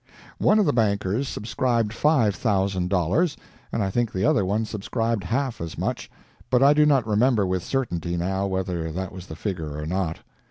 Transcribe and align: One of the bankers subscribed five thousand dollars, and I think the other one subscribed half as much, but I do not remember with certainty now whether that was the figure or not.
One 0.39 0.57
of 0.57 0.65
the 0.65 0.73
bankers 0.73 1.27
subscribed 1.29 1.93
five 1.93 2.33
thousand 2.33 2.89
dollars, 2.89 3.37
and 3.71 3.83
I 3.83 3.91
think 3.91 4.11
the 4.11 4.25
other 4.25 4.43
one 4.43 4.65
subscribed 4.65 5.23
half 5.25 5.61
as 5.61 5.77
much, 5.77 6.09
but 6.49 6.63
I 6.63 6.73
do 6.73 6.87
not 6.87 7.05
remember 7.05 7.45
with 7.45 7.63
certainty 7.63 8.17
now 8.17 8.47
whether 8.47 8.91
that 8.91 9.11
was 9.11 9.27
the 9.27 9.35
figure 9.35 9.77
or 9.77 9.85
not. 9.85 10.17